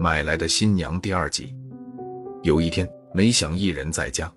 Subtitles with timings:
[0.00, 1.52] 买来的新娘第二集。
[2.42, 4.32] 有一天，梅想一人在家，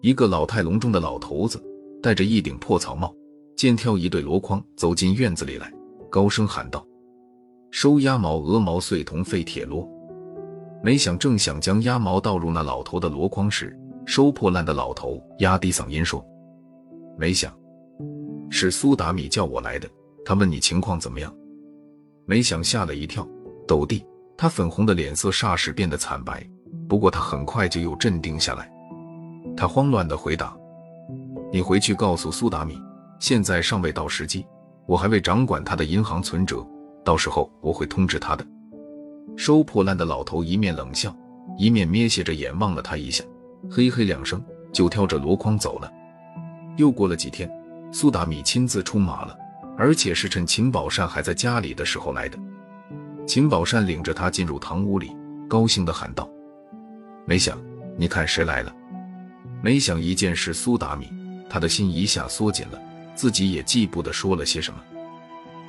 [0.00, 1.62] 一个老态龙钟的老头子
[2.02, 3.14] 戴着一顶破草帽，
[3.56, 5.70] 肩挑一对箩筐走进院子里来，
[6.10, 6.82] 高声喊道
[7.70, 9.86] ：“收鸭毛、鹅毛、碎铜废铁箩。”
[10.82, 16.24] 梅想正想将鸭毛倒入那老头的箩筐时，收破烂的老头压低嗓音说
[17.18, 17.52] ：“梅想，
[18.50, 19.88] 是苏达米叫我来的，
[20.24, 21.30] 他问你情况怎么样。”
[22.26, 23.26] 没想吓了一跳，
[23.68, 24.04] 斗地，
[24.36, 26.44] 他粉红的脸色霎时变得惨白。
[26.88, 28.70] 不过他很快就又镇定下来，
[29.56, 30.56] 他慌乱地回答
[31.52, 32.76] ：“你回去告诉苏达米，
[33.20, 34.44] 现在尚未到时机，
[34.86, 36.66] 我还未掌管他的银行存折，
[37.04, 38.44] 到时候我会通知他的。”
[39.36, 41.14] 收破烂的老头一面冷笑，
[41.56, 43.22] 一面眯斜着眼望了他一下，
[43.70, 45.92] 嘿嘿两声，就挑着箩筐走了。
[46.76, 47.48] 又过了几天，
[47.92, 49.36] 苏达米亲自出马了，
[49.76, 52.38] 而且是趁秦宝善还在家里的时候来的。
[53.26, 55.14] 秦宝善领着他进入堂屋里，
[55.48, 56.28] 高兴地喊道。
[57.24, 57.58] 没想，
[57.96, 58.74] 你看谁来了？
[59.62, 61.12] 没想一见是苏达米，
[61.48, 62.80] 他的心一下缩紧了，
[63.14, 64.80] 自己也记不得说了些什么。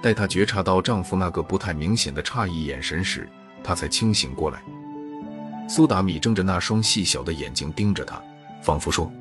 [0.02, 3.28] 待她觉察到丈夫那个不太明显的诧异眼神时，
[3.64, 4.62] 她才清醒过来。
[5.68, 8.22] 苏达米睁着那双细小的眼睛盯着她，
[8.62, 9.12] 仿佛说：“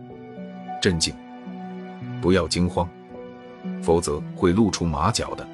[0.82, 1.14] 镇静，
[2.20, 2.86] 不要惊慌，
[3.82, 5.48] 否则会露出马脚的。”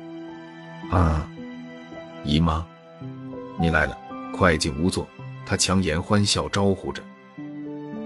[0.91, 1.29] 啊，
[2.25, 2.65] 姨妈，
[3.59, 3.97] 你来了，
[4.35, 5.07] 快进屋坐。
[5.45, 7.03] 他强颜欢笑招呼着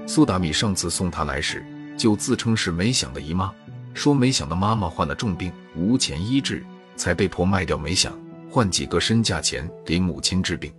[0.06, 0.52] 苏达米。
[0.52, 1.64] 上次送他来时，
[1.96, 3.52] 就自称是梅想的姨妈，
[3.92, 6.64] 说梅想的妈妈患了重病，无钱医治，
[6.96, 8.12] 才被迫卖掉梅想，
[8.50, 10.72] 换几个身价钱给母亲治病。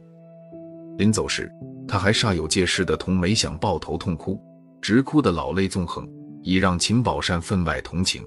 [0.97, 1.51] 临走时，
[1.87, 4.41] 他还煞有介事地同梅想抱头痛哭，
[4.81, 6.09] 直哭得老泪纵横，
[6.41, 8.23] 以让秦宝善分外同情。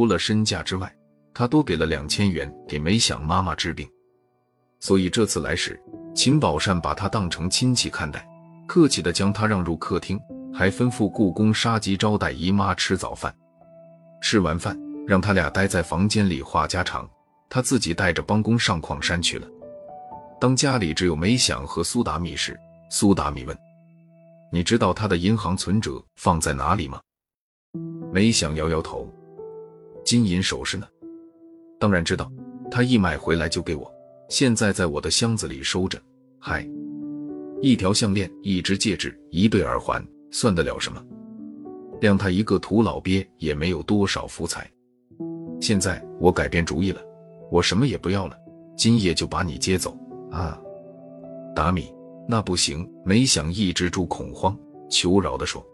[0.00, 0.90] 除了身价之外，
[1.34, 3.86] 他多给了两千元给梅想妈妈治病。
[4.78, 5.78] 所以这次来时。
[6.14, 8.26] 秦宝善把他当成亲戚看待，
[8.66, 10.18] 客气地将他让入客厅，
[10.54, 13.32] 还吩咐故宫杀鸡招待姨妈吃早饭。
[14.22, 14.74] 吃完饭，
[15.06, 17.06] 让他俩待在房间里话家常，
[17.50, 19.46] 他自己带着帮工上矿山去了。
[20.40, 22.58] 当家里只有梅想和苏达米时，
[22.90, 23.54] 苏达米问
[24.50, 26.98] ：“你知道他的银行存折放在哪里吗？”
[28.10, 29.06] 梅想摇摇头
[30.10, 30.88] ：“金银首饰呢？
[31.78, 32.28] 当然知道，
[32.68, 33.88] 他一买回来就给我。”
[34.28, 36.02] 现在在我的箱子里收着，
[36.40, 36.68] 嗨，
[37.62, 41.00] 一条项链，一只戒指，一对耳环，算得了什么？
[42.00, 44.68] 谅他一个土老鳖也没有多少福财。
[45.60, 47.00] 现在我改变主意了，
[47.48, 48.36] 我什么也不要了，
[48.76, 49.96] 今夜就把你接走
[50.32, 50.60] 啊！
[51.54, 51.86] 达米，
[52.26, 52.84] 那不行！
[53.04, 54.58] 没想抑制住恐慌，
[54.90, 55.64] 求饶地说：“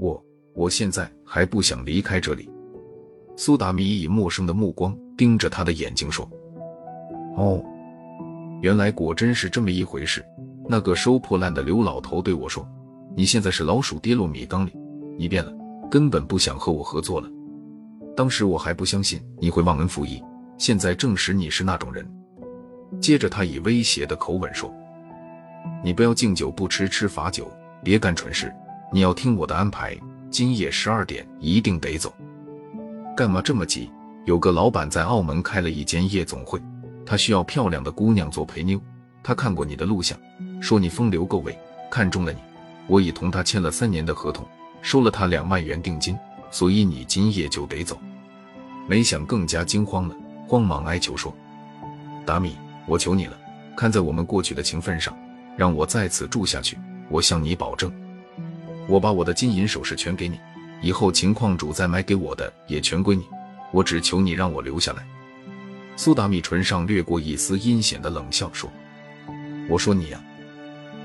[0.00, 0.20] 我
[0.52, 2.50] 我现在还不想离开这里。”
[3.36, 6.28] 苏达米以陌生的目光盯着他的眼睛说。
[7.36, 7.62] 哦，
[8.62, 10.24] 原来果真是这么一回事。
[10.68, 12.66] 那个收破烂的刘老头对我说
[13.14, 14.72] ：“你现在是老鼠跌落米缸里，
[15.16, 15.52] 你变了，
[15.90, 17.28] 根本不想和我合作了。”
[18.16, 20.20] 当时我还不相信你会忘恩负义，
[20.56, 22.04] 现在证实你是那种人。
[23.00, 24.74] 接着他以威胁的口吻说
[25.84, 27.48] ：“你不要敬酒不吃吃罚酒，
[27.84, 28.52] 别干蠢事。
[28.92, 29.96] 你要听我的安排，
[30.30, 32.12] 今夜十二点一定得走。
[33.16, 33.90] 干嘛这么急？
[34.26, 36.60] 有个老板在澳门开了一间夜总会。”
[37.06, 38.78] 他需要漂亮的姑娘做陪妞，
[39.22, 40.18] 他看过你的录像，
[40.60, 41.56] 说你风流够味，
[41.90, 42.38] 看中了你。
[42.88, 44.44] 我已同他签了三年的合同，
[44.82, 46.18] 收了他两万元定金，
[46.50, 47.98] 所以你今夜就得走。
[48.86, 50.16] 没想更加惊慌了，
[50.46, 51.34] 慌忙哀求说
[52.26, 52.56] ：“达米，
[52.86, 53.38] 我求你了，
[53.76, 55.16] 看在我们过去的情分上，
[55.56, 56.76] 让我在此住下去。
[57.08, 57.90] 我向你保证，
[58.88, 60.38] 我把我的金银首饰全给你，
[60.82, 63.26] 以后秦矿主再买给我的也全归你。
[63.72, 65.06] 我只求你让我留下来。”
[65.96, 68.70] 苏达米唇上掠过一丝阴险的冷笑，说
[69.68, 70.22] ：“我说你呀，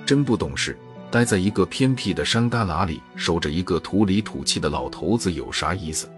[0.06, 0.78] 真不懂事，
[1.10, 6.10] 待在一个偏僻的山旮旯里，守着一个土里土气的老头子，有啥意思？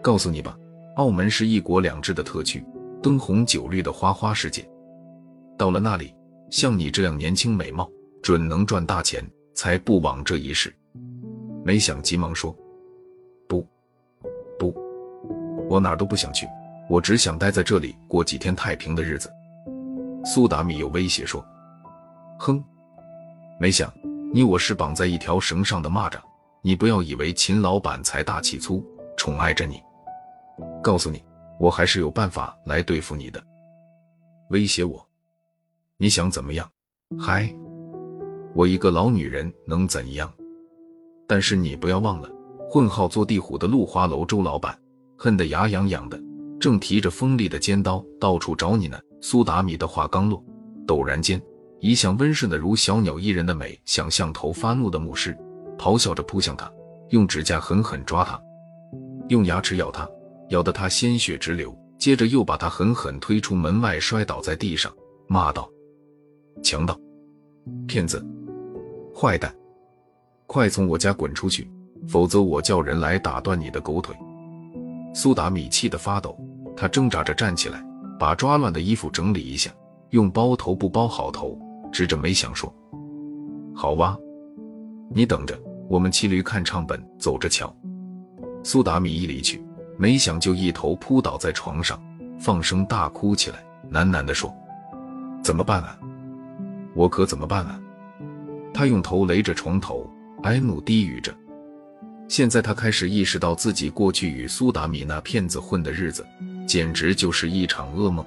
[0.00, 0.56] 告诉你吧，
[0.94, 2.64] 澳门是一国两制的特区，
[3.02, 4.64] 灯红酒绿的花花世界。
[5.58, 6.14] 到了那里，
[6.50, 7.90] 像你这样年轻美貌，
[8.22, 10.72] 准能赚大钱，才不枉这一世。”
[11.66, 12.56] 没想急忙说
[15.68, 16.46] ：“我哪儿都不想去。”
[16.88, 19.30] 我只想待在这里过几天太平的日子。”
[20.24, 21.44] 苏达米又威胁说。
[22.40, 22.64] “哼，
[23.60, 23.92] 没想
[24.32, 26.18] 你我是绑在一条绳上的蚂蚱，
[26.62, 28.82] 你不要以为秦老板财大气粗，
[29.16, 29.82] 宠爱着你。
[30.82, 31.22] 告诉你，
[31.60, 33.42] 我还是有办法来对付你的。
[34.48, 35.06] 威胁我？
[35.98, 36.66] 你想怎么样？
[37.18, 37.54] 嗨，
[38.54, 40.32] 我一个老女人能怎样？
[41.26, 42.30] 但是你不要忘了，
[42.70, 44.78] 混号做地虎的陆花楼周老板，
[45.18, 46.18] 恨得牙痒痒的。”
[46.58, 48.98] 正提着锋利的尖刀到处找你呢。
[49.20, 50.42] 苏达米的话刚落，
[50.86, 51.40] 陡然间，
[51.80, 55.36] 一向温顺的如小鸟依人的美想像头发怒的牧师，
[55.76, 56.70] 咆哮着扑向他，
[57.10, 58.40] 用指甲狠狠抓他，
[59.28, 60.08] 用牙齿咬他，
[60.50, 61.76] 咬得他鲜血直流。
[61.98, 64.92] 接着又把他狠狠推出门外，摔倒在地上，
[65.26, 65.68] 骂道
[66.62, 66.96] ：“强盗，
[67.88, 68.24] 骗子，
[69.12, 69.52] 坏蛋，
[70.46, 71.68] 快从我家滚出去，
[72.06, 74.16] 否则我叫人来打断你的狗腿！”
[75.20, 76.38] 苏达米气得发抖，
[76.76, 77.84] 他挣扎着站起来，
[78.20, 79.68] 把抓乱的衣服整理一下，
[80.10, 81.58] 用包头布包好头，
[81.90, 82.72] 指着梅想说
[83.74, 84.16] ：“好哇，
[85.10, 87.74] 你等着，我们骑驴看唱本，走着瞧。”
[88.62, 89.60] 苏达米一离去。
[89.96, 92.00] 没想就一头扑倒在床上，
[92.38, 93.56] 放声大哭起来，
[93.90, 94.54] 喃喃地说
[95.42, 95.98] ：“怎么办啊？
[96.94, 97.80] 我可怎么办啊？”
[98.72, 100.08] 他用头勒着床头，
[100.44, 101.34] 哀怒低语着。
[102.28, 106.24] 现在他开始意识到自己过去与苏达米那骗子混的日子，
[106.66, 108.24] 简直就是一场噩梦。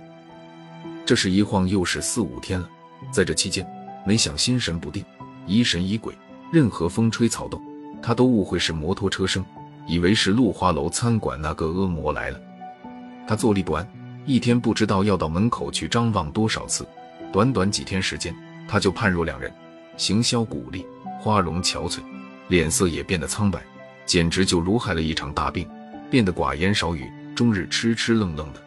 [1.05, 2.67] 这是一晃又是四五天了，
[3.11, 3.65] 在这期间，
[4.05, 5.05] 没想心神不定，
[5.45, 6.15] 疑神疑鬼，
[6.51, 7.61] 任何风吹草动，
[8.01, 9.45] 他都误会是摩托车声。
[9.87, 12.39] 以为是露花楼餐馆那个恶魔来了，
[13.27, 13.87] 他坐立不安，
[14.25, 16.87] 一天不知道要到门口去张望多少次。
[17.33, 18.33] 短短几天时间，
[18.67, 19.51] 他就判若两人，
[19.97, 20.85] 形销骨立，
[21.19, 21.99] 花容憔悴，
[22.47, 23.61] 脸色也变得苍白，
[24.11, 25.65] 简直就如害了一场大病，
[26.09, 28.61] 变得寡言少语，终日痴痴愣愣的。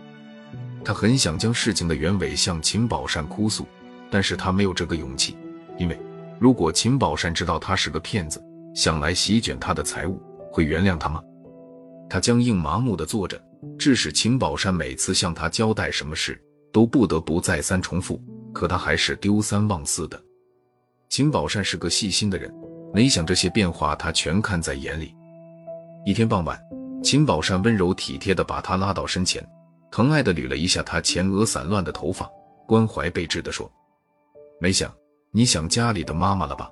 [0.83, 3.67] 他很想将事情的原委向秦宝善哭诉，
[4.11, 5.37] 但是他没有这个勇气，
[5.77, 6.01] 因为
[6.41, 8.43] 如果秦宝善知道他是个骗子，
[8.75, 10.19] 想来席卷他的财物。
[10.51, 11.21] 会原谅他吗？
[12.09, 13.39] 他僵硬麻木地坐着，
[13.79, 16.43] 致使秦宝善每次向他交代什么事，
[16.73, 18.19] 都不得不再三重复。
[18.51, 20.19] 可他还是丢三忘四的。
[21.11, 22.51] 秦宝善是个细心的人，
[22.95, 25.14] 没想这些变化他全看在眼里。
[26.07, 26.61] 一天傍晚，
[27.03, 29.43] 秦宝山温柔体贴地把他拉到身前，
[29.91, 32.31] 疼爱地捋了一下他前额散乱的头发，
[32.67, 33.71] 关怀备至地说
[34.61, 34.95] ：“没想
[35.31, 36.71] 你想家里的妈妈了吧？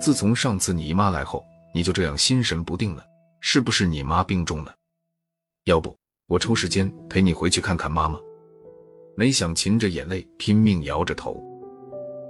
[0.00, 3.04] 自从上次你姨妈来后。”你就这样心神不定了，
[3.38, 4.74] 是不是你妈病重了？
[5.66, 5.96] 要不
[6.26, 8.18] 我抽时间陪你回去看看妈妈。
[9.16, 11.40] 没想噙着眼泪，拼命摇着头。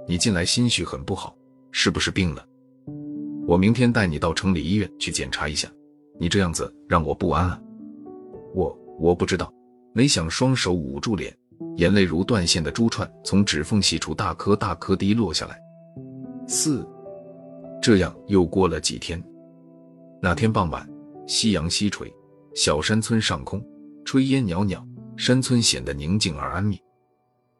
[0.07, 1.35] 你近来心绪很不好，
[1.71, 2.45] 是不是病了？
[3.47, 5.67] 我明天带你到城里医院去检查一下。
[6.21, 7.59] 你这样子让我不安啊。
[8.53, 9.51] 我我不知道。
[9.91, 11.35] 没想双手捂住脸，
[11.77, 15.59] 眼泪如断线的珠串从指缝隙处大颗大颗滴落下来。
[16.47, 16.87] 四，
[17.81, 19.21] 这样又过了几天。
[20.21, 20.87] 那天傍晚，
[21.25, 22.13] 夕阳西垂，
[22.53, 23.59] 小山村上空
[24.05, 24.81] 炊烟袅袅，
[25.17, 26.79] 山村显得宁静而安谧。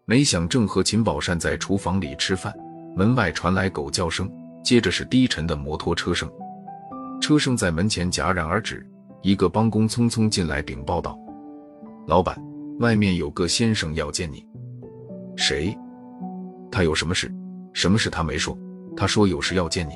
[0.05, 2.53] 没想正和秦宝善在厨房里吃饭，
[2.95, 4.31] 门外传来狗叫声，
[4.63, 6.31] 接着是低沉的摩托车声。
[7.31, 8.85] 车声在门前戛然而止，
[9.21, 11.17] 一个帮工匆匆进来禀报道
[12.05, 12.37] ：“老板，
[12.79, 14.45] 外面有个先生要见你。
[15.37, 15.73] ”“谁？
[16.69, 17.33] 他有什么事？
[17.71, 18.57] 什么事他没说。
[18.97, 19.93] 他说有事要见你。”